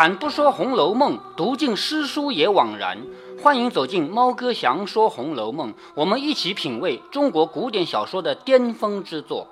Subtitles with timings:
[0.00, 2.96] 开坛不说《红楼梦》，读尽诗书也枉然。
[3.42, 9.48] 欢迎走进猫哥祥说《红楼梦》，我们一起品味中国古典小说的巅峰之作。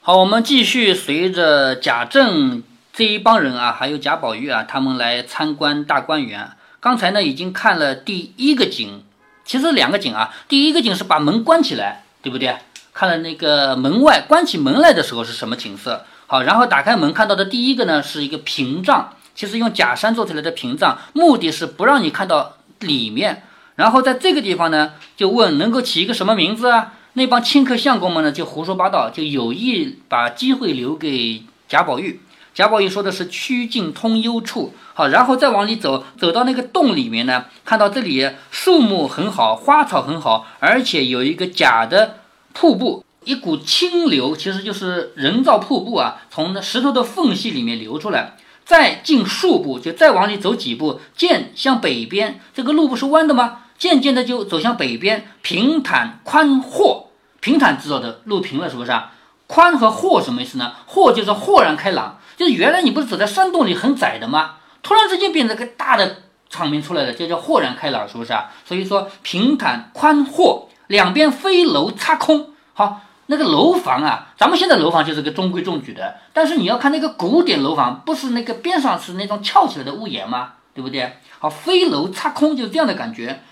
[0.00, 2.62] 好，我们继续随着贾政
[2.94, 6.52] 这一帮人啊，还有贾宝玉啊，他们来参观大观园。
[6.80, 9.02] 刚才呢，已经看了第一个景，
[9.44, 10.32] 其实两个景啊。
[10.48, 12.56] 第一个景是把门关起来，对不对？
[12.94, 16.06] 看了那个门外关起门来的时候是什么景色？
[16.26, 23.44] 好，然后打开门看到的第一个呢，是一个屏障，其实用假山做出来的屏障，目的是不让你看到里面。
[23.76, 26.94] 然后在这个地方呢，就问能够起一个什么名字啊？
[27.12, 32.20] 那帮清客相公们呢，就胡说八道，就有意把机会留给贾宝玉。
[32.54, 42.20] 贾宝玉说的是曲径通幽处，好，然后再往里走，走到那个洞里面呢，看到这里树木很好，花草很好，而且有一个假的
[42.54, 43.04] 瀑布。
[43.24, 48.36] 一股清流，其实就是人造瀑布啊，从那石头的缝隙里面流出来。
[48.66, 52.40] 再进数步，就再往里走几步，渐向北边。
[52.52, 53.62] 这个路不是弯的吗？
[53.78, 57.06] 渐渐的就走向北边，平坦宽豁。
[57.40, 59.12] 平坦知道的，路平了，是不是啊？
[59.46, 60.72] 宽和豁什么意思呢？
[60.86, 64.56] 豁就是豁然开朗，就是原来你不是走在山洞里很窄的吗？
[64.82, 68.50] 突然之间变成个大的场面出来了，就叫豁然开朗，是不是啊？
[68.64, 73.02] 所以说平坦宽豁，两边飞楼插空，好。
[73.26, 80.52] 那个楼房啊，咱们现在楼房就是个中规中矩的，但是你要看那个古典楼房，不是那个边上是那种翘起来的屋檐吗？
[80.74, 81.16] 对不对？
[81.38, 83.42] 好，飞楼擦空就是这样的感觉。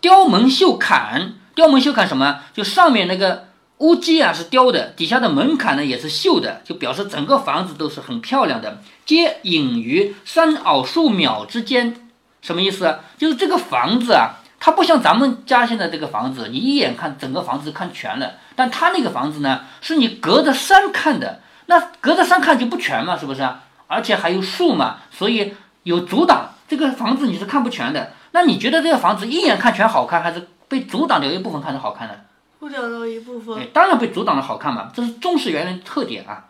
[0.00, 2.40] 雕门绣槛，雕门绣槛什么？
[2.54, 8.80] 就上面那个屋基啊是雕的，底下的门槛呢也是绣的，就表示整个房子都是很漂亮的。
[9.04, 12.08] 皆隐于山坳树苗之间，
[12.40, 13.00] 什么意思？
[13.18, 14.36] 就是这个房子啊。
[14.60, 18.34] 它不像咱们家现在这个房子，你一眼看整个房子看全了。
[18.54, 23.48] 但它那个房子呢，是你隔着山看的，那隔着山看就不全嘛，是不是？
[23.86, 25.54] 而且还有树嘛，所以
[25.84, 28.12] 有阻挡，这个房子你是看不全的。
[28.32, 32.14] 那你觉得这个房子一眼看全好看，还是被阻挡掉一部分看着好看呢？
[32.60, 33.66] 阻挡到一部分。
[33.72, 36.44] 当然被阻挡的好看嘛，这是中式园林特点啊。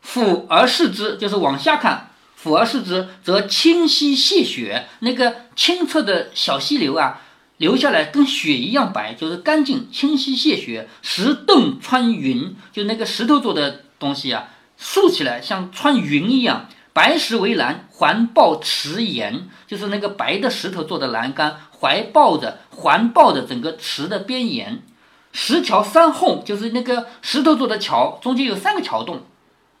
[0.00, 2.10] 俯而视之，就是往下看。
[2.36, 7.20] 俯而视之，则清溪泻雪，那个清澈的小溪流啊。
[7.58, 10.88] 流下来跟雪一样白，就是干净清晰泻雪。
[11.02, 16.66] 石凳穿云，就那个石头做的东西啊，竖起来像穿云一样。
[16.92, 24.82] 白石为栏，环抱池沿，就是那个白的石头做的栏杆，怀抱着环抱着整个池的边沿。
[25.30, 29.22] 石桥三哄，就是那个石头做的桥，中间有三个桥洞。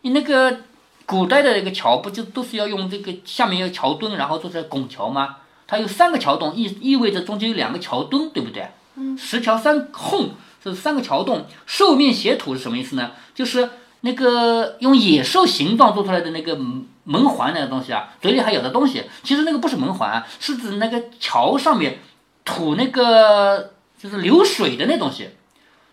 [0.02, 0.60] 你那个
[1.06, 5.38] 古代的那个桥，不就都是要用这个下面要桥墩，然后做成拱桥吗？
[5.68, 8.66] 它有三个桥洞，意意味着中间有两个桥墩，对不对？
[8.96, 10.30] 嗯，十桥三空，
[10.64, 11.46] 这是三个桥洞。
[11.66, 13.12] 兽面斜土是什么意思呢？
[13.34, 13.68] 就是
[14.00, 16.58] 那个用野兽形状做出来的那个
[17.04, 19.04] 门环那个东西啊，嘴里还咬着东西。
[19.22, 21.98] 其实那个不是门环，是指那个桥上面
[22.46, 25.28] 吐那个就是流水的那东西。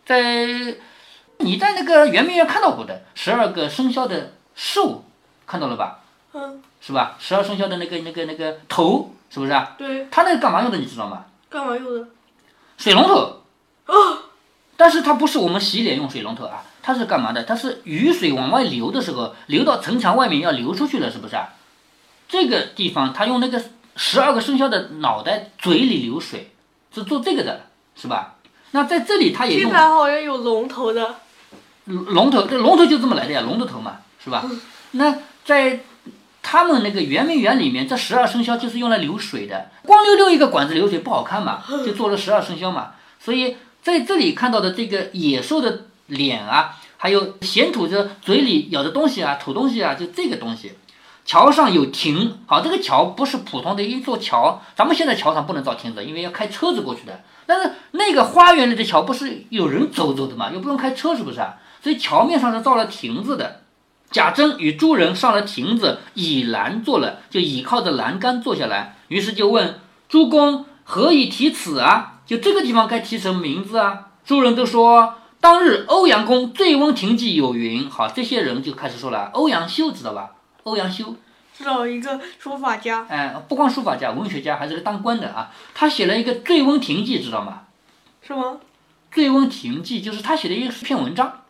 [0.05, 0.77] 在
[1.39, 5.03] 你在那个圆明园看到过的十二个生肖的兽，
[5.45, 5.99] 看到了吧？
[6.31, 7.17] 嗯，是吧？
[7.19, 9.11] 十二生肖的那个那个那个头。
[9.29, 9.75] 是不是啊？
[9.77, 10.77] 对，它那个干嘛用的？
[10.77, 11.25] 你知道吗？
[11.49, 12.07] 干嘛用的？
[12.77, 13.41] 水龙头。
[13.85, 13.93] 啊！
[14.77, 17.43] 但是它不是我们洗脸用水龙头啊，它是干嘛的？
[17.43, 21.49] 它是雨水往外流的时候，流到城墙外面要流出去了，是不是啊？
[22.27, 23.63] 这个地方它用那个
[23.95, 26.51] 十二个生肖的脑袋嘴里流水，
[26.93, 28.35] 是做这个的，是吧？
[28.71, 29.71] 那在这里它也用。
[29.71, 31.15] 这好像有龙头的。
[31.85, 34.43] 龙头，这龙头就这么来的呀，龙的头嘛，是吧？
[34.91, 35.79] 那在。
[36.47, 42.91] 他们那个圆明园里面，这十二生肖就是用来流水的，光溜溜一个管子流水不好看嘛， 就做了十二生肖嘛。
[43.19, 50.73] 所以在这里看到的这个野兽的脸啊，还有衔吐着嘴里咬着东西啊，吐东西啊，就这个东西。
[51.25, 57.23] 桥上有亭，好，这个桥不是普通的一座桥，咱们现在桥上不能造亭子，因为要开车子过去的。
[57.47, 61.55] 但是那个花园里的桥不是有人走走的嘛，又不用开车，是不是啊？
[61.81, 63.61] 所以桥面上是造了亭子的。
[64.15, 68.95] 贾珍与诸人上了亭子，倚栏坐了，就倚靠着栏杆坐下来。
[69.09, 72.21] 于是就问诸公何以题此啊？
[72.25, 74.11] 就这个地方该提什么名字啊？
[74.25, 77.89] 诸人都说当日欧阳公《醉翁亭记》有云。
[77.89, 79.31] 好，这些人就开始说了。
[79.33, 80.31] 欧阳修知道吧？
[80.63, 81.13] 欧阳修
[81.53, 83.05] 知道一个书法家。
[83.09, 85.51] 哎，不光书法家，文学家，还是个当官的啊。
[85.73, 87.63] 他写了一个《醉翁亭记》，知道吗？
[88.25, 88.59] 是吗？
[89.13, 91.41] 《醉翁亭记》就是他写的一篇文章。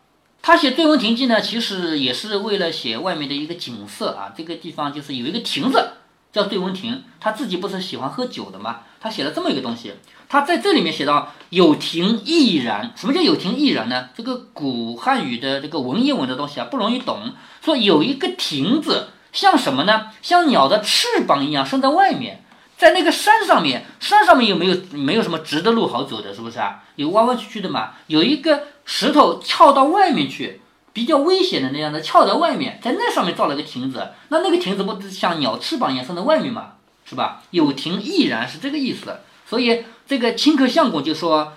[0.45, 4.31] 他写《醉翁亭记》呢，其实也是为了写外面的一个景色啊。
[4.37, 5.93] 这个地方就是有一个亭子，
[6.31, 7.03] 叫醉翁亭。
[7.19, 9.93] 他自己不是喜欢喝酒的嘛，他写了这么一个东西。
[10.29, 12.93] 他在这里面写到“有亭亦然”。
[12.95, 14.09] 什么叫“有亭亦然”呢？
[14.15, 17.33] 这个古汉语的这个文言文的东西啊，不容易懂。
[17.63, 20.11] 说有一个亭子，像什么呢？
[20.21, 22.43] 像鸟的翅膀一样伸在外面，
[22.77, 26.83] 在那个山上面，山上面有没有没有什么直的路好走的，是不是啊？
[26.97, 27.93] 有弯弯曲曲的嘛。
[28.05, 30.61] 有一个石头翘到外面去，
[30.93, 36.73] 比较危险的那样的翘在外面，在那上面造了个亭子，那那个亭子不像鸟翅膀一样伸在外面吗，
[37.05, 37.41] 是吧？
[37.51, 39.19] 有亭亦然是这个意思。
[39.47, 41.53] 所以这个顷刻相公就说，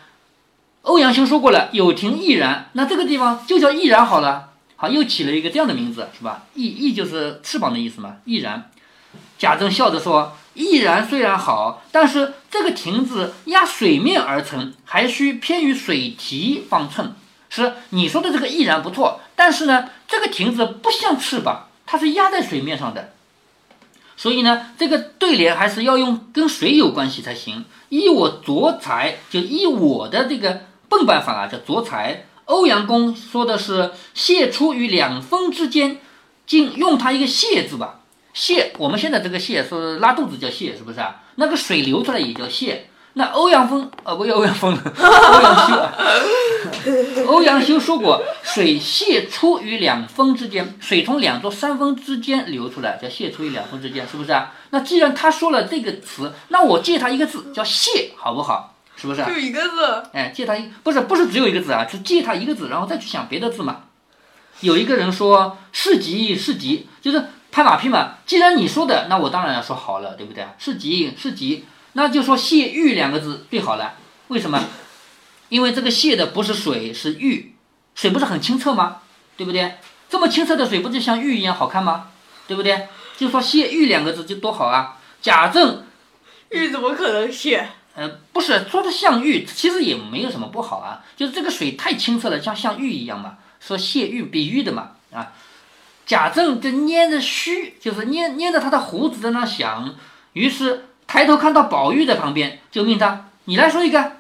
[0.83, 4.51] 欧阳修说过了，有亭亦然，那这个地方就叫亦然好了。
[4.77, 6.47] 好，又起了一个这样的名字，是吧？
[6.55, 8.17] 翼翼就是翅膀的意思嘛。
[8.25, 8.71] 翼然，
[9.39, 17.15] 贾政笑着说：“翼然虽然好，但是这个亭子压水面而成，还需偏于水堤方寸。
[17.51, 23.13] 是你说的这个翼然不错，但是呢，这个亭子不像翅膀，它是压在水面上的。
[24.17, 27.65] 所以呢，这个对联还是要用跟水有关系才行。
[27.89, 36.01] 依我昨才，就依我的这个笨办法啊，叫昨才。”欧阳公说的是“泄出于两峰之间”，
[36.47, 37.98] 竟用它一个“泄”字吧？
[38.39, 41.23] 泄，我们现在这个“泻”是拉肚子叫“泻”，是不是啊？
[41.35, 42.77] 那个水流出来也叫“泻”。
[43.15, 54.55] 那欧阳锋，呃，不，欧阳锋，欧阳修， 欧阳修说过“水泄出于两峰之间”，水从两座山峰之间流出来，叫“泄出于两峰之间”，是不是啊？
[54.71, 58.77] 那既然他说了这个词，那我借他一个字叫“泄”，好不好？
[58.95, 59.25] 是不是？
[59.25, 60.05] 就一个字。
[60.13, 63.83] 哎，借他一不是不是只有一个字啊，是借他一个字，然后再去想别的字嘛。
[64.61, 68.15] 有一个人说是吉是吉，就是拍马屁嘛。
[68.27, 70.47] 既然你说的，那我当然要说好了，对不对？
[70.59, 73.95] 是吉是吉，那就说谢玉两个字最好了。
[74.29, 74.63] 为什么？
[75.49, 77.55] 因为这个谢的不是水，是玉。
[77.95, 78.99] 水不是很清澈吗？
[79.37, 79.75] 对不对？
[80.09, 82.09] 这么清澈的水，不就像玉一样好看吗？
[82.47, 82.89] 对不对？
[83.17, 84.99] 就说谢玉两个字就多好啊。
[85.21, 85.85] 贾政，
[86.51, 87.69] 玉怎么可能谢？
[87.95, 91.05] 呃，不是说的像玉，其实也没有什么不好啊。
[91.17, 93.39] 就是这个水太清澈了，像像玉一样嘛。
[93.59, 95.33] 说谢玉比喻的嘛啊。
[96.09, 99.95] 贾政就捏着须，就是捏捏着他的胡子在那想。
[100.33, 104.13] 于是抬头看到宝玉在旁边，就命他你来说一个。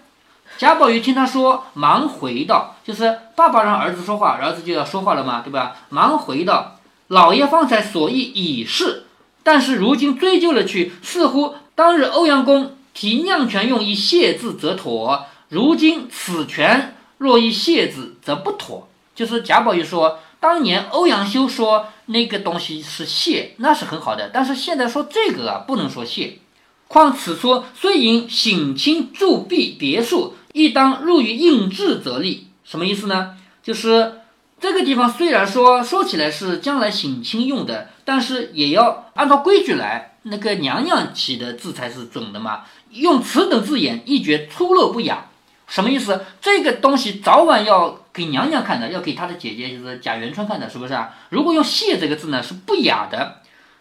[0.58, 6.76] 贾宝玉听他说，忙回道：“就是爸爸让儿子说话，儿子就要说话了嘛，对吧？”忙回道
[7.08, 9.05] ：“老爷方才所意已是，
[9.43, 18.88] 但是如今追究了去，似乎当日欧阳公。”提酿权用一谢字则妥，如今此权若一谢字则不妥。
[19.14, 26.38] 就是贾宝玉说，当年欧阳修说那个东西是谢，那是很好的，但是现在说这个啊，不能说谢。
[26.87, 32.49] 况此说虽引省亲驻跸别墅，亦当入于应制则立。
[32.64, 33.37] 什么意思呢？
[33.62, 34.20] 就是
[34.61, 42.62] 这个地方虽然说说起来是将来省亲用的，但是也要按照规矩来，那个娘娘起的字才是准的嘛。
[42.90, 45.26] 用此等字眼，一觉粗陋不雅，
[45.67, 46.25] 什么意思？
[46.40, 51.11] 这个东西早晚要给娘娘看的，要给她的姐姐，就是贾元春看的，是不是啊？
[51.31, 53.37] 如果用谢这个字呢，是不雅的。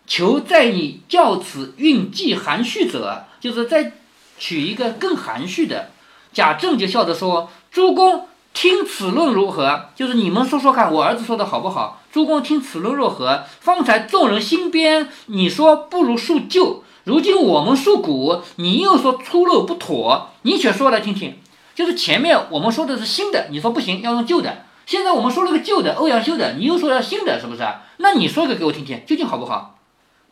[0.06, 3.94] 求在你教此韵既含蓄者，就是再
[4.38, 5.90] 取一个更含蓄的。
[6.32, 9.90] 贾政就笑着说：“诸公听此论如何？
[9.96, 12.02] 就是你们说说看，我儿子说的好不好？
[12.12, 13.44] 诸公听此论若何？
[13.60, 21.38] 方才众人新编，你说不如述旧。”如今我们述古，你又说粗陋不妥，你且说来听听。
[21.78, 24.66] 就是前面我们说的是新的，你说不行，要用旧的。
[24.88, 27.62] 现在我们说了个旧的，欧阳修的，你又说要新的，是不是？
[27.98, 29.78] 那你说一个给我听听，究竟好不好？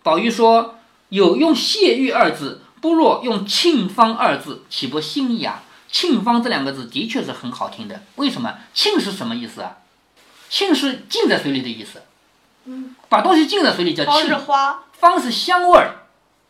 [0.01, 5.61] 宝玉说：“有用谢玉二字，不若用沁芳二字，岂不新雅？
[5.91, 8.01] 沁芳这两个字的确是很好听的。
[8.15, 8.55] 为什么？
[8.73, 9.77] 沁是什么意思啊？
[10.49, 12.01] 沁是浸在水里的意思。
[12.63, 14.25] 嗯，把东西浸在水里叫沁。
[14.25, 16.04] 是花，芳是香味儿。”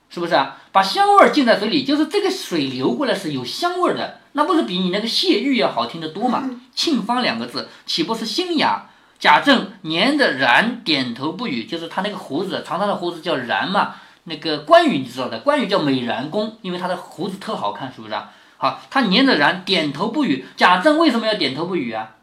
[0.10, 0.58] 是不是啊？
[0.72, 6.50] 把香味儿浸在水里，就是这个水流过来是有香味儿的，那不是比你那个谢玉要好听得多吗？
[6.74, 8.90] 沁芳两个字，岂不是新雅？
[9.18, 13.96] 贾政黏着然点头不语，就是他那个胡子，长长的胡子叫然嘛。
[14.26, 18.32] 那个关羽你知道的，关羽叫美髯公，因为他的胡子特好看，是不是啊？
[18.58, 20.46] 好，他黏着然点头不语。
[20.58, 22.16] 贾政为什么要点头不语啊？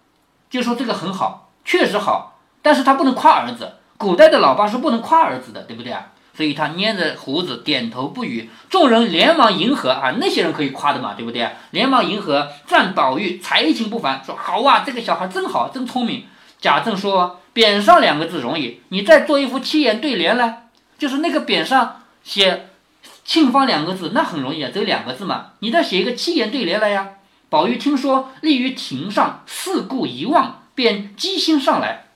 [0.50, 3.76] 就说这个很好，确实好，但是他不能夸儿子。
[3.96, 6.11] 古代的老爸是不能夸儿子的，对不对啊？
[6.34, 11.48] 所以他捏着胡子点头不语，众人连忙迎合啊，那些人可以夸的嘛，对不对？
[11.72, 16.24] 连忙迎合，赞宝玉才情不凡，说好啊，这个小孩真好，真聪明。
[16.60, 22.68] 贾政说：“匾上两个字容易，你再做一副七言对联来，就是那个匾上写
[23.26, 27.08] ‘沁芳’两个字，那很容易啊，只有两个字嘛，你再写一个七言对联来呀。”
[27.50, 32.11] 宝玉听说立于亭上，四顾一望，便机心上来。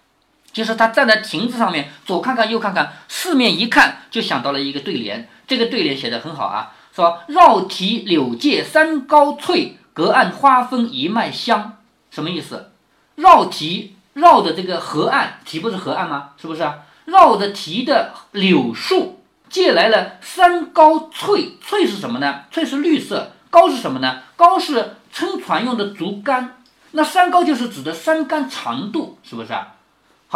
[0.56, 5.28] 就是他站在亭子上面，左看看右看看，四面一看，就想到了一个对联。
[5.46, 11.76] 这个对联写的很好啊，说绕堤柳借三高翠，隔岸花分一脉香。
[12.10, 12.70] 什么意思？
[13.16, 16.30] 绕堤绕着这个河岸，堤不是河岸吗？
[16.40, 16.78] 是不是啊？
[17.04, 22.44] 绕着堤的柳树借来了三高翠，翠是什么呢？
[22.50, 24.22] 翠是绿色，高是什么呢？
[24.36, 26.56] 高是撑船用的竹竿。
[26.92, 29.74] 那三高就是指的三竿长度，是不是啊？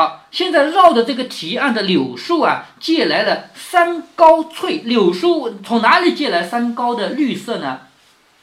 [0.01, 4.79] 好，现在绕着这个提案的柳树啊，借来了三高翠。
[4.79, 7.81] 柳树从哪里借来三高的绿色呢？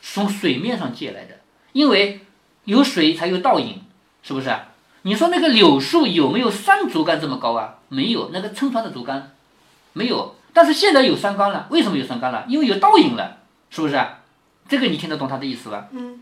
[0.04, 1.40] 从水面上借来的，
[1.72, 2.22] 因为
[2.66, 3.82] 有水才有倒影，
[4.22, 4.56] 是不是？
[5.02, 7.80] 你说那个柳树有没有三竹竿这么高啊？
[7.90, 9.32] 没有，那个撑船的竹竿
[9.94, 10.36] 没有。
[10.54, 12.46] 但是现在有三竿了，为什么有三竿了？
[12.48, 13.38] 因为有倒影了，
[13.72, 14.00] 是不是？
[14.70, 15.88] 这个你听得懂他的意思吧？
[15.90, 16.22] 嗯。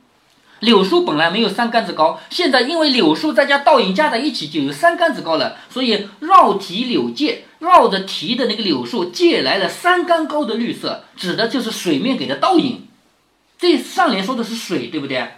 [0.62, 12.88] 柳树本来没有三竿子高，现在因为柳树再加倒影加在一起就有三竿子高了，所以绕堤柳借绕着堤的那个柳树借来了三竿高的绿色，指的就是水面给的倒影。
[13.58, 15.36] 这上联说的是水，对不对？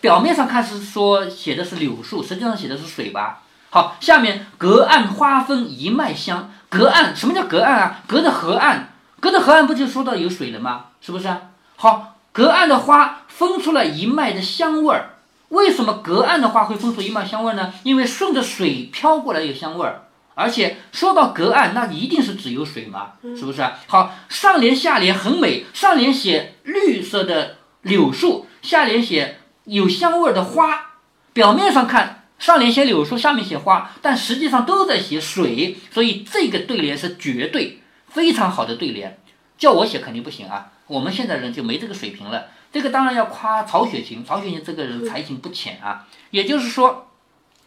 [0.00, 3.42] 表面上看是说写的是柳树，实际上写的是水吧？
[3.70, 8.02] 好，下面隔岸花分一脉香，隔岸什么叫隔岸啊？
[8.06, 10.86] 隔着河岸，隔着河岸不就说到有水了吗？
[11.00, 11.28] 是不是？
[11.76, 15.14] 好，隔岸的花分出了一脉的香味儿。
[15.48, 17.72] 为什么隔岸的话会分出一脉香味呢？
[17.84, 20.08] 因为顺着水飘过来有香味儿。
[20.34, 23.66] 而且说到隔岸，那一定是只有水嘛，是不是？
[23.86, 30.90] 好，上联下联很美，上联写绿色的柳树，下联写有香味儿的花。
[31.32, 39.18] 表面上看，上联写柳树，下面写花，但实际上都在写水，所以这个对联是绝对非常好的对联。
[39.56, 42.46] 叫我写肯定不行啊，我们现在人就没这个水平了。
[42.72, 47.06] 这个当然要夸曹雪芹，曹雪芹这个人才情不浅啊，也就是说。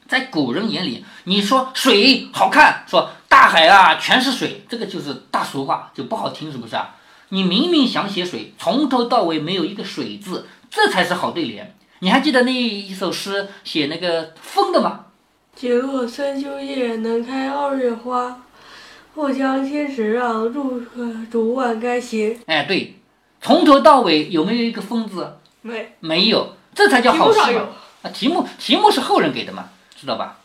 [0.05, 6.95] 在古人眼里，你说水好看，说大海啊全是水，这个就是大俗话，就不好听，是不是啊？
[7.29, 11.73] 你明明想写水，从头到尾没有一个水字，这才是好对联。
[11.99, 15.05] 你还记得那一首诗写那个风的吗？
[15.55, 18.43] 解落三秋叶，能开二月花。
[19.15, 20.81] 后江千尺浪，入
[21.31, 22.37] 竹万竿斜。
[22.45, 22.95] 哎，对，
[23.43, 25.37] 从头到尾有没有一个风字？
[25.61, 27.67] 没，没有，这才叫好诗嘛。
[28.01, 29.69] 啊，题目题目是后人给的嘛。
[29.95, 30.39] 知道吧？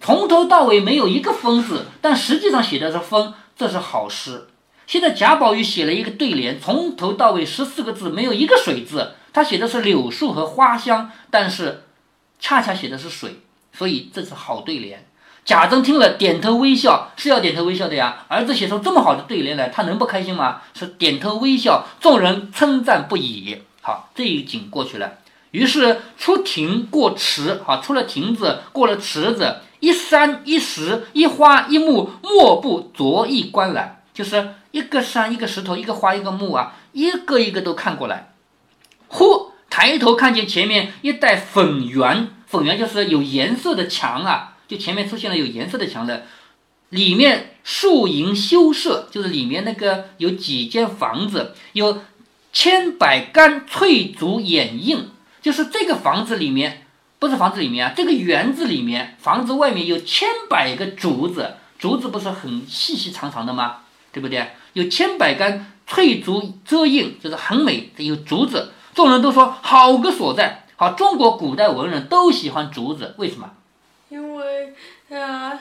[0.00, 4.48] 从头到尾没有一个“风”字，但实际上写的是“风”，这是好诗。
[4.86, 11.84] 现在贾宝玉写了一个对联，从头到尾十四个字，没有一个“水”字，他写的是柳树和花香，但是
[12.38, 13.40] 恰恰写的是水，
[13.72, 15.08] 所以这是好对联。
[15.46, 18.24] 贾政听了点头微笑，是要点头微笑的呀。
[18.26, 20.62] 儿子写出这么好的对联来，他能不开心吗？
[20.74, 23.62] 是点头微笑，众人称赞不已。
[23.80, 25.12] 好，这一景过去了。
[25.52, 34.02] 于是出亭过池，啊，出了亭子，过了池子，一山一石一花一木，莫不着意观览。
[34.12, 38.32] 就是一个山一个石头一个花一个木啊，一个一个都看过来。
[39.06, 46.22] 忽抬头看见前面一带粉圆，粉圆就是有颜色的墙啊，就前面出现了有颜色的墙了，
[46.90, 52.02] 里面树营修舍，就是里面那个有几间房子，有
[52.52, 55.10] 千百竿翠竹掩映。
[55.42, 56.86] 就是这个房子里面，
[57.20, 63.82] 不是房子里面啊，这个园子里面，房子外面有千百个竹子，竹子不是很细细长长的吗？
[64.10, 64.44] 对不对？
[64.72, 67.92] 有千百竿翠竹遮映，就是很美。
[67.98, 70.66] 有竹子，众人都说好个所在。
[70.74, 73.52] 好，中国古代文人都喜欢竹子，为什么？
[75.10, 75.58] 因为啊，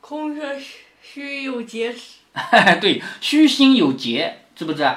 [0.00, 0.56] 空着
[1.02, 1.94] 虚有节。
[2.80, 4.88] 对，虚心有节，是不是？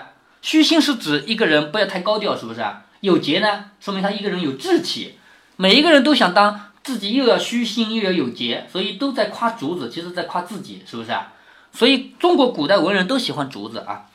[0.42, 2.64] 虚心是指一个人不要太高调，是不是？
[3.00, 5.18] 有节呢，说明他一个人有志气。
[5.56, 11.34] 每一个人都想当自己，又要虚心，又要有节，所以都在夸竹子，其实在夸自己，是不是啊？
[11.72, 14.06] 所以中国古代文人都喜欢竹子啊。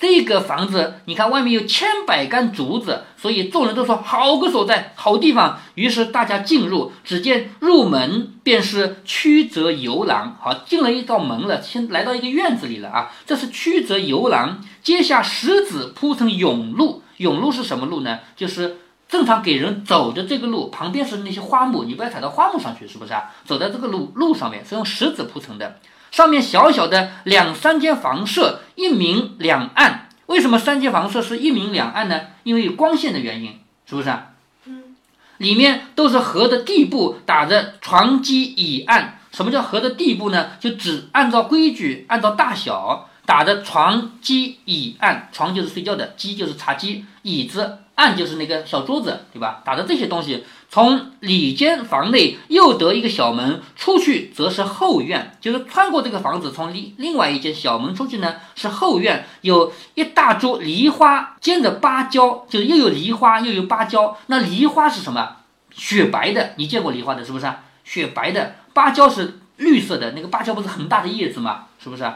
[0.00, 5.58] 这个房子，你看外面有千百杆竹子，所以众人都说好个所在，好地方。
[5.74, 10.36] 于是大家进入，只见入门便是曲折游廊。
[10.40, 13.10] 好，进了一道门了，先来到一个院子里了啊。
[13.26, 17.02] 这是曲折游廊，阶下石子铺成甬路。
[17.18, 18.20] 甬路是什么路呢？
[18.36, 18.76] 就是
[19.08, 23.24] 正常给人走的这个路，旁边是那些花木，你不要踩到花木上去，是不是啊？
[23.44, 25.80] 走在这个路路上面是用石子铺成的。
[26.10, 30.08] 上面小小的两三间房舍，一明两暗。
[30.26, 32.20] 为什么三间房舍是一明两暗呢？
[32.42, 34.32] 因为有光线的原因，是不是啊？
[34.66, 34.96] 嗯。
[35.38, 39.18] 里面都是河的地部，打着床基以暗。
[39.30, 40.50] 什么叫河的地部呢？
[40.58, 45.28] 就只按照规矩，按照大小打的床机椅案。
[45.30, 49.60] 床就是睡觉的，机就是茶几、椅子，案就是那个小桌子，对吧？
[49.66, 50.46] 打的这些东西。
[50.70, 64.16] 从里间房内又得一个小门，出去则是后院，就是穿过这个房子，从另另外一间小门出去呢，是后院，有一大株梨花，兼着芭蕉，就是又有梨花又有芭蕉。
[64.28, 65.36] 那梨花是什么？
[65.70, 67.46] 雪白的，你见过梨花的，是不是？
[67.84, 71.66] 雪白的，芭蕉是绿色的，那个芭蕉不是很大的叶子吗？
[71.78, 72.10] 是不是？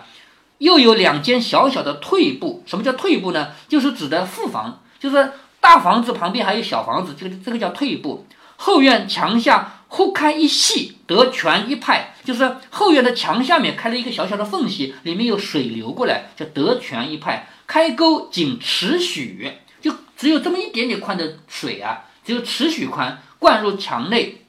[0.62, 3.49] 又有两间小小的退步，什么叫退步呢？
[3.69, 8.25] 就是指的副房，就是大房子旁边还有小房子，这个这个叫退步。
[8.54, 17.49] 后院墙下忽开一隙，得泉一派，就是后院的墙下面开了一个小小的缝隙，里面有水流过来，叫得泉一派。
[17.66, 19.50] 开沟仅尺许，
[19.81, 24.45] 就只有这么一点点宽的水啊，只有尺许宽，灌入墙内，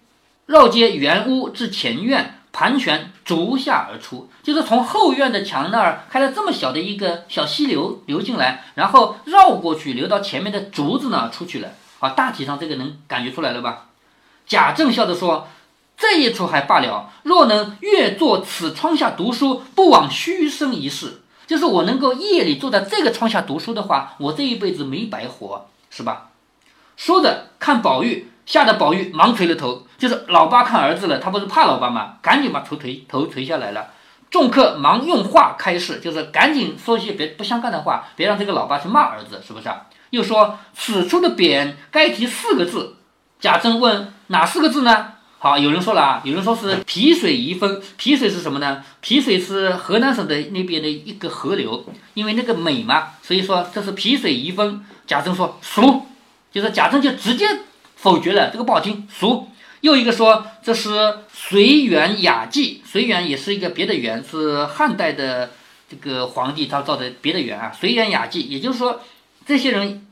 [0.46, 2.40] 绕街原屋至前院。
[2.54, 11.70] 盘旋逐下而出，就是从后院的墙那儿开了这么小的一个小溪流流进来，然后绕过去流到前面的竹子那儿出去了。
[12.00, 13.88] 好，大体上这个能感觉出来了吧？
[14.46, 15.48] 贾政笑着说
[15.98, 21.22] ：“这一出还罢了，若能越坐此窗下读书，不枉虚生一世。
[21.48, 26.30] 就是我能够夜里坐在这个窗下读书的话，我这一辈子没白活，是吧？”
[26.96, 28.30] 说着看宝玉。
[28.46, 32.16] 吓得宝玉忙垂了头，就是老八看儿子了，他不是怕老八吗？
[32.22, 33.88] 赶紧把头垂头垂下来了。
[34.30, 39.84] 众客忙用话开示，就是赶紧说些别不相干的话，别让这个老八去骂儿子，是不是啊？
[40.10, 42.96] 又说此处的匾该提四个字。
[43.40, 45.14] 贾政问哪四个字呢？
[45.40, 47.82] 好，有人说了啊，有人说是皮水宜丰。
[47.98, 48.84] 皮水是什么呢？
[49.02, 54.84] 皮水是河南省的那边的一个河流，因为那个美嘛，所以说这是皮水宜丰。
[55.06, 56.08] 贾政说俗，
[56.52, 57.46] 就是贾政就直接。
[58.04, 59.48] 否决了这个不好听，俗。
[59.80, 65.52] 又一个说这是随园雅记，随园也是一个别的园，是汉代的
[65.90, 67.72] 这个皇帝他造的别的园啊。
[67.74, 69.00] 随园雅记，也就是说
[69.46, 70.06] 这些人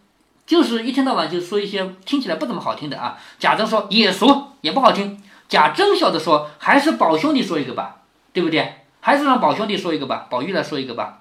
[0.48, 3.18] 就是一天到晚就说一些听起来不怎么好听的啊。
[3.40, 5.22] 贾政说也俗也不好听。
[5.50, 7.98] 贾政笑着说还是宝兄弟说一个吧，
[8.32, 8.76] 对不对？
[9.02, 11.20] 还是让宝兄弟说一个吧，宝玉来说一个吧。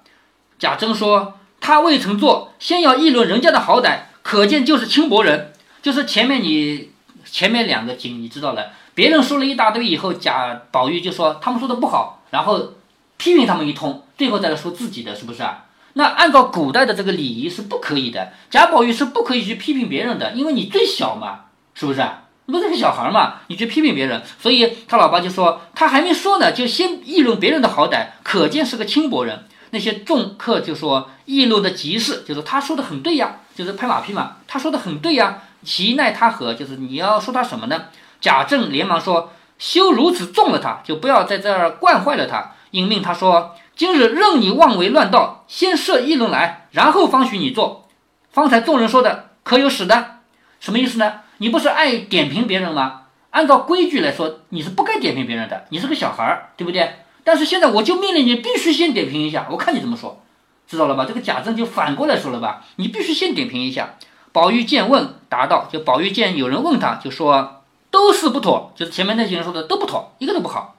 [0.57, 5.50] 贾政说他未曾做，先要议论人家的好歹，可见就是轻薄人。
[5.81, 6.91] 就是前面你
[7.25, 12.73] 前面两个经你知道了，别人说了一大堆以后，贾宝玉就说他们说的不好，然后
[13.17, 15.65] 批评他们一通，最后再来说自己的，是不是啊？
[15.93, 22.01] 那按照古代的这个礼仪是不可以的，贾宝玉是不可以去批评别人的，因为你最小嘛，是不是？
[22.45, 29.45] 你不是个小孩嘛，你去批评别人，所以他老爸就说他还没说呢，就先议论别人的好歹，可见是个轻薄人。
[29.73, 35.43] 那些众客就说议论的极是，就是他说的很对呀，就是拍马屁嘛，他说的很对呀。
[35.63, 36.53] 其奈他何？
[36.53, 37.85] 就是你要说他什么呢？
[38.19, 47.89] 贾政连忙说：“休如此重了他，就不要在这儿惯坏了他。”应命他说：“今日任你妄为乱道，先设议论来，然后方许你做。
[48.31, 50.19] 方才众人说的可有使的？
[50.59, 51.21] 什么意思呢？
[51.37, 53.01] 你不是爱点评别人吗？
[53.31, 56.97] 按照规矩来说，你是不该点评别人的，你是个小孩儿，对不对？
[57.23, 60.23] 但是现在我就命令你必须先点评一下，我看你怎么说，
[60.67, 61.05] 知道了吧？
[61.05, 62.63] 这个贾政就反过来说了吧？
[62.75, 63.95] 你必须先点评一下。”
[64.31, 70.75] 宝玉见问答道：“就宝玉见有人问他，就说都是不妥，就是前面那些人说的都不妥，一个都不好。”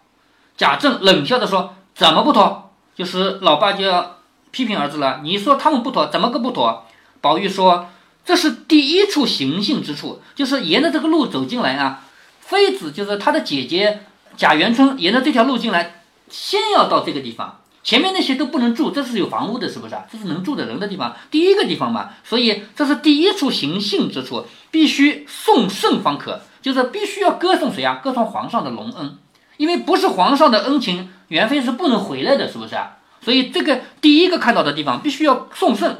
[0.56, 2.70] 贾政冷笑着说：“怎么不妥？
[2.94, 4.18] 就是老爸就要
[4.50, 5.20] 批评儿子了。
[5.22, 6.84] 你说他们不妥，怎么个不妥？”
[7.20, 7.88] 宝玉说
[8.24, 12.04] ：“这是第一处行性之处，就是沿着这个路走进来啊。
[12.40, 14.04] 妃子就是他的姐姐
[14.36, 20.04] 贾元春，沿着这条路进来，先要到这个地方。”前面那些都不能住，这是有房屋的，是不是啊？
[20.10, 22.10] 这是能住的人的地方，第一个地方嘛。
[22.22, 27.96] 所以这是第一处行幸之处，必须送圣方可，就是必须要歌颂谁啊？
[27.96, 29.18] 歌颂皇上的隆恩，
[29.56, 32.98] 因为不是皇上的恩情，元妃是不能回来的，是不是啊？
[33.20, 35.98] 所以这个第一个看到的地方必须要送圣。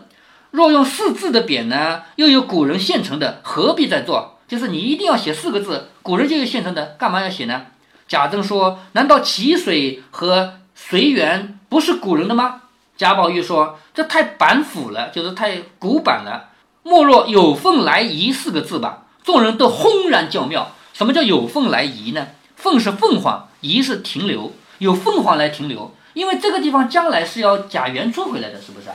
[0.53, 4.39] 若用四字的匾呢，又有古人现成的，何必再做？
[4.47, 7.63] 就是你一定要写四个字，古人就有现成的，干嘛要写呢？
[8.07, 11.59] 贾政说：难道淇水和随缘？
[11.73, 12.61] 不是古人的吗？
[12.99, 16.51] 贾宝玉说：“这太板斧了，就是太古板了。
[16.83, 20.73] 莫若有凤来仪四个字吧。”众人都轰然叫妙。
[20.93, 22.27] 什么叫有凤来仪呢？
[22.57, 25.95] 凤是凤凰，仪是停留，有凤凰来停留。
[26.13, 28.89] 因为这个地方将来是要贾元春回来的，是不是？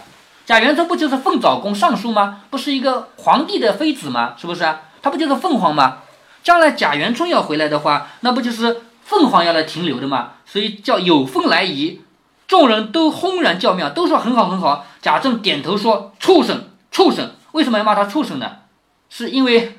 [0.45, 2.43] 贾元春不就是凤藻宫尚书吗？
[2.51, 4.35] 不是一个皇帝的妃子吗？
[4.37, 4.63] 是不是？
[5.01, 5.97] 他不就是凤凰吗？
[6.43, 10.33] 将来贾元春要回来的话，那不就是凤凰要来停留的吗？
[10.45, 12.01] 所以叫有凤来仪。
[12.47, 14.85] 众人都轰然叫妙，都说很好很好。
[15.01, 17.31] 贾政点头说：“畜生，畜生！
[17.51, 18.59] 为什么要骂他畜生呢？
[19.09, 19.77] 是因为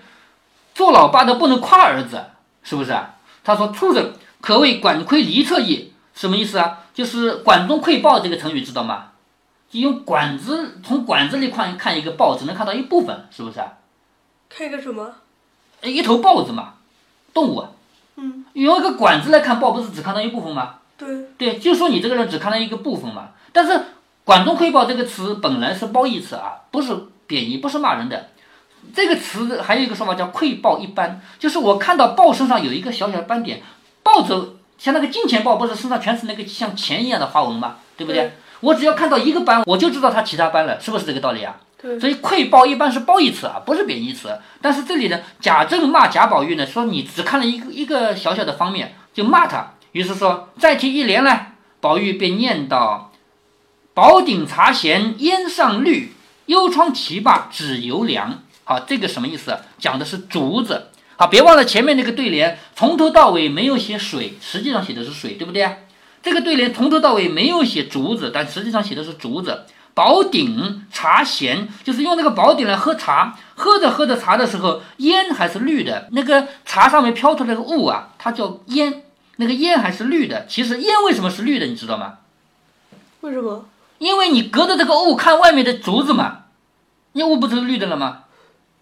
[0.74, 2.26] 做老爸的不能夸儿子，
[2.62, 6.80] 是不是啊？”他说：“畜生，可谓管窥离侧翼，什么意思啊？
[6.92, 9.12] 就是管中窥豹这个成语知道吗？
[9.70, 13.72] 就用管子从管子里看看一个豹，只能看到一部分，是不是啊？
[14.50, 15.14] 看一个什么？
[15.82, 16.74] 一头豹子嘛，
[17.32, 17.64] 动物。
[18.16, 21.08] 嗯，用一个管子来看豹，不是只看到一部分吗？”对
[21.38, 23.28] 对，就说你这个人只看到一个部分嘛。
[23.52, 23.80] 但是
[24.24, 26.94] “管中窥豹”这个词本来是褒义词啊，不是
[27.26, 28.28] 贬义，不是骂人的。
[28.94, 33.62] 这个词还有一个说法叫“窥豹一斑”，就是我看到豹身上有一个小小的斑点，
[34.02, 37.76] 豹子像那个金钱豹，不是身上全是那个像钱一样的花纹吗？
[37.96, 38.22] 对不对？
[38.22, 41.56] 对我只要看到一个斑，我就知道它其他斑了，是不是这个道理啊？
[41.80, 44.36] 对，所以窥豹一般是褒义词啊，不是贬义词。
[44.60, 49.74] 但是这里呢，贾政骂贾宝玉呢，说你只看了一个一个小小的方面，就骂他。
[49.92, 53.12] 于是说再提一联来，宝玉便念道：
[53.94, 56.12] 宝鼎茶闲烟上绿，
[56.46, 58.42] 幽窗题罢指犹凉。
[58.64, 59.58] 好，这个什么意思？
[59.78, 60.88] 讲的是竹子。
[61.16, 65.68] 好，别忘了前面那个对联，从头到尾没有写水，实际上写的是水，对不对？
[66.22, 69.64] 这个对联从头到尾没有写竹子，但实际上写的是竹子。
[69.94, 79.02] 宝鼎茶闲，就是用那个宝鼎来喝茶，喝着喝着茶的时候，烟还是绿的，那个茶上面飘出来的雾啊，它叫烟，
[79.40, 80.46] 那个烟还是绿的。
[80.46, 82.18] 其实烟为什么是绿的，你知道吗？
[83.22, 83.64] 为什么？
[83.98, 86.44] 因为你隔着这个雾看外面的竹子嘛，
[87.12, 88.24] 那雾不就是绿的了吗？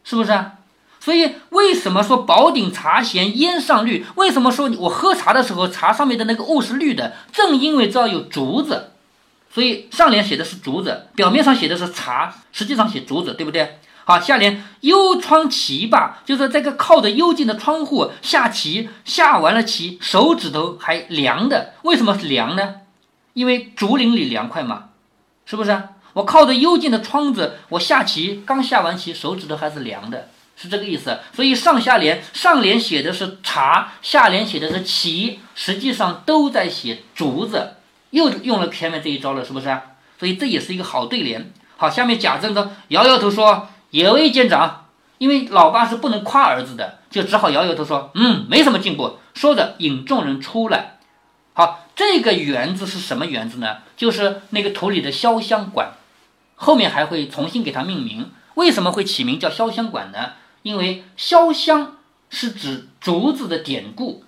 [0.04, 0.52] 是不是啊？
[1.00, 4.04] 所以为什么说宝鼎茶咸烟上绿？
[4.16, 7.14] 为什么说我喝茶的时候茶上面的那个雾是绿的？
[7.32, 8.90] 正因为这儿有竹子，
[9.50, 13.78] 所以上联写的是竹子，表面上写的是茶，实际上写竹子，对不对？
[14.08, 21.74] 好，下联幽窗棋罢，就是这个靠着幽静的窗户下棋，下完了棋，手指头还凉的。
[21.82, 22.76] 为什么是凉呢？
[23.32, 24.90] 因为竹林里凉快嘛，
[25.44, 25.82] 是不是？
[26.12, 31.18] 我靠着幽静的窗子，我下棋，刚下完棋，手指头还是凉的，是这个意思。
[31.34, 37.72] 所以上下联，上联写的是茶，下联写的是棋，实际上都在写竹子，
[38.10, 39.76] 又用了前面这一招了，是不是？
[40.16, 41.52] 所以这也是一个好对联。
[41.76, 44.82] 好，下面贾政呢摇摇头说：“也未见长。”
[45.18, 50.98] 因为老爸是不能夸儿子的，就只好摇摇头说：“嗯，没什么进步。”说着引众人出来。
[51.54, 53.78] 好，这个园子是什么园子呢？
[53.96, 55.94] 就是那个图里的潇湘馆。
[56.54, 58.30] 后面还会重新给它命名。
[58.56, 60.32] 为什么会起名叫潇湘馆呢？
[60.62, 61.96] 因为潇湘
[62.28, 64.24] 是指竹子的典故，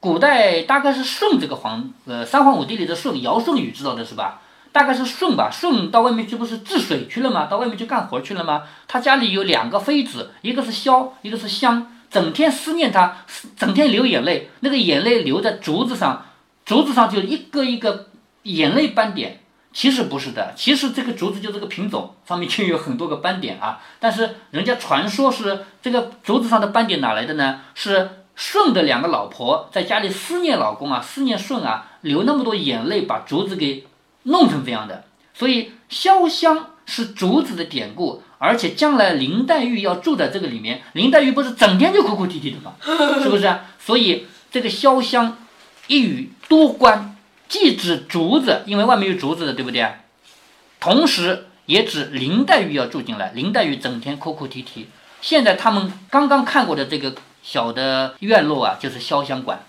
[0.00, 4.42] 古代大概是舜这个皇，呃，三皇五帝里的舜，尧舜禹知道的是吧？
[4.74, 5.48] 大概是舜吧。
[5.48, 7.46] 舜到外面去不是治水去了吗？
[7.46, 8.64] 到外面去干活去了吗？
[8.88, 13.18] 他家里有两个妃子，一个是萧，一个是香，整天思念他，
[13.56, 16.26] 整天流眼泪，那个眼泪流在竹子上，
[16.64, 18.08] 竹子上就一个一个
[18.42, 19.40] 眼泪斑点。
[19.72, 23.80] 其实不是的，其实这个竹子就这个品种上面就有很多个斑点啊。
[24.00, 27.60] 但是人家传说是这个竹子上的斑点哪来的呢？
[27.74, 33.84] 是舜的两个老婆在家里思念老公啊，思念舜啊，流那么多眼泪，把竹子给
[34.24, 35.04] 弄成这样的。
[35.32, 42.74] 所以潇湘是竹子的典故，而且将来林黛玉要住在这个里面，林黛玉不是整天就哭哭啼啼的吗？
[43.22, 43.58] 是不是？
[43.78, 45.38] 所以这个潇湘
[45.86, 47.16] 一语多关。
[47.46, 49.86] 既指竹子，因为外面有竹子的，对不对？
[50.80, 53.30] 同时也指林黛玉要住进来。
[53.32, 54.88] 林黛玉整天哭哭啼啼。
[55.20, 59.64] 现在他们刚刚看过的这个小的院落啊，就是潇湘馆。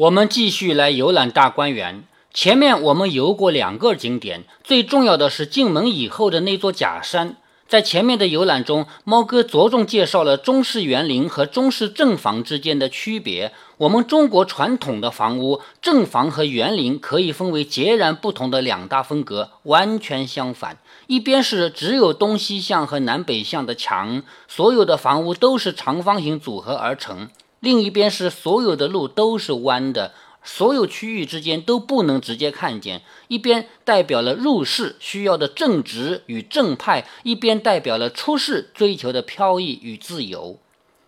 [0.00, 2.04] 我们继续来游览大观园。
[2.32, 7.36] 前面我们游过两个景点，最重要的是进门以后的那座假山。
[7.68, 13.52] 在前面的游览中，猫哥着重介绍了中式园林和中式正房之间的区别。
[13.76, 20.78] 我们中国传统的房屋，正房和园林可以分为截然不同的两大风格，完全相反。
[21.08, 27.28] 一边是只有东西向和南北向的墙，所有的房屋都是长方形组合而成；
[27.60, 30.12] 另一边是所有的路都是弯的。
[30.42, 40.58] 所有区域之间都不能直接看见，一边代表了入世需要的正直与正派，一边代表了出世追求的飘逸与自由。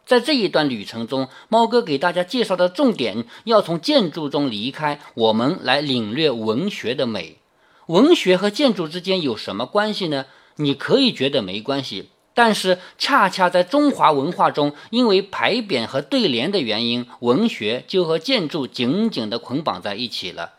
[0.04, 7.38] 在这一段旅程中，猫哥给大家介绍的重点要从建筑中离开，我们来领略文学的美。
[7.86, 10.26] 文学和建筑之间有什么关系呢？
[10.56, 12.10] 你可以觉得没关系。
[12.34, 20.52] 但是，恰恰在中华文化中，因为牌匾和对联的原因，文学就和建筑紧紧的捆绑在一起了。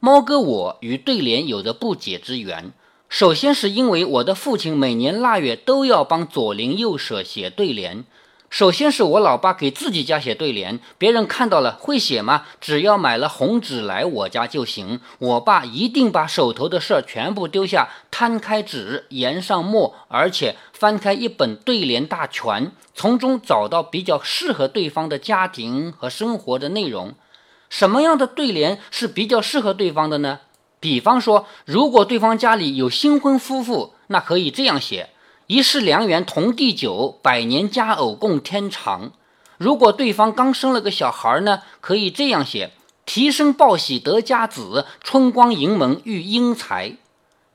[0.00, 2.72] 猫哥，我与对联有着不解之缘。
[3.08, 8.04] 首先是因为我的父亲每年腊月都要帮左邻右舍写对联。
[8.52, 12.44] 首先是我老爸给自己家写对联，别人看到了会写吗？
[12.60, 15.00] 只要买了红纸来我家就行。
[15.18, 27.14] 我爸一定把手头的事儿全部丢下，摊开纸，研上墨，而且翻开一本对联大全，从中找到比较适合对方的家庭和生活的内容。
[27.70, 30.40] 什么样的对联是比较适合对方的呢？
[30.78, 35.08] 比方说，如果对方家里有新婚夫妇，那可以这样写。
[35.48, 39.10] 一世良缘同地久，百年佳偶共天长。
[39.58, 42.70] 如果对方刚生了个小孩呢，可以这样写：
[43.04, 46.96] 提升报喜得家子，春光迎门遇英才。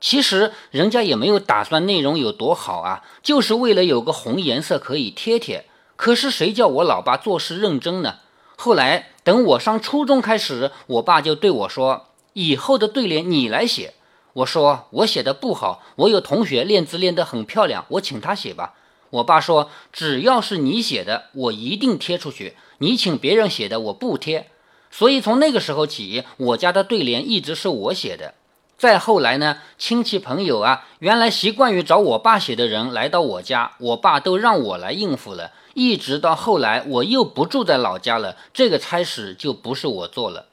[0.02, 5.66] 其实人家也没有打算内容有多好啊，就是为了有个红颜色可以贴贴。
[5.96, 8.18] 可是谁叫我老爸做事认真呢？
[8.58, 13.94] 后来等我上初中开始，我爸就对我说：“以后的对联你来写。”
[14.38, 18.76] 我说：“我写的不好，我有同学练字练得很漂亮，我请他写吧。”
[19.10, 22.56] 我爸说：“只要是你写的，我一定贴出去。
[22.78, 24.52] 你请别人写的，我不贴。”
[24.92, 28.36] 所以从那个时候起，我家的对联一直是我写的。
[28.78, 35.52] 再后来呢，亲戚朋友啊，原来习惯于找我爸写的人来到我家，我爸都让我来应付了。
[35.74, 40.46] 一直到后来，我又不住在老家了，这个差事就不是我做了。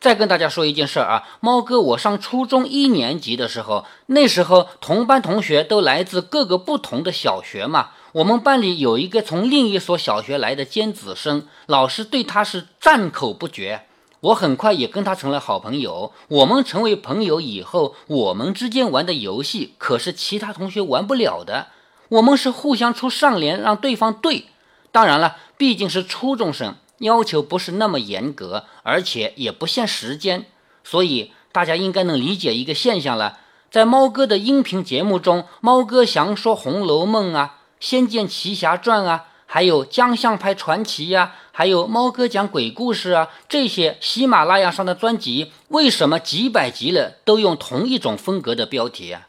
[0.00, 7.90] 再跟大家说一件事儿啊，猫哥，我上初中一年级的时候，那时候同班同学都来自各个不同的小学嘛。
[8.12, 13.82] 我们班里有一个从另一所小学来的尖子生，老师对他是赞口不绝。
[14.20, 16.12] 我很快也跟他成了好朋友。
[16.28, 21.68] 我们成为朋友以后，我们之间玩的游戏可是其他同学玩不了的。
[22.08, 24.46] 我们是互相出上联，让对方对。
[24.90, 30.46] 当然了，毕竟是初中生，要求不是那么严格，而且也不限时间，
[30.82, 33.40] 所以大家应该能理解一个现象了。
[33.70, 39.26] 在猫哥的音频节目中，猫哥详说《红楼梦》啊，《仙剑奇侠传》啊。
[39.52, 49.26] 还有江相派传奇呀，还有猫哥讲鬼故事啊，这些喜马拉雅上的专辑，为什么几百集了都用同一种风格的标题啊？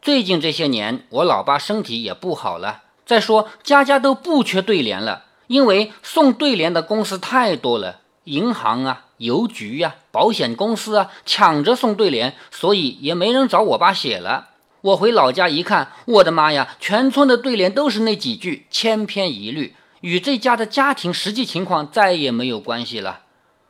[0.00, 2.84] 最近这些年，我老爸身体也不好了。
[3.04, 14.48] 再说，家家都不缺对联了，因为送对联的公司太多了，银行啊、邮局呀、保险公司啊，抢着送对联，所以也没人找我爸写了。
[14.82, 23.20] 我回老家一看，我的妈呀，全村的对联都是那几句，千篇一律，与这家的家庭实际情况再也没有关系了。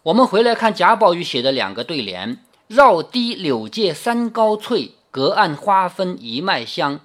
[0.03, 7.01] 我们回来看贾宝玉写的两个对联：“绕堤柳借三高翠，隔岸花分一脉香。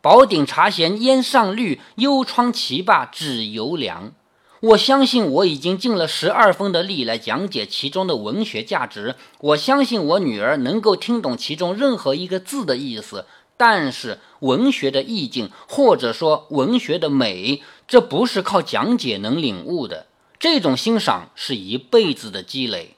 [0.00, 4.12] 宝鼎茶闲烟上绿，幽窗棋罢纸犹凉。”
[4.60, 13.24] 我相信我已经尽了十二分的力来讲解其中的文学价值，我相信我女儿能够听懂其中任何一个字的意思。
[13.56, 20.06] 但是文学的意境，或者说文学的美，这不是靠讲解能领悟的。
[20.40, 22.97] 这种欣赏是一辈子的积累。